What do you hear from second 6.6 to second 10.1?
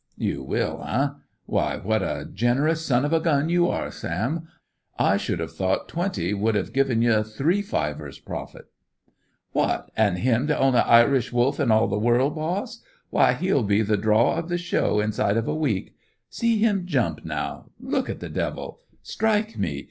given you three fivers profit." "What,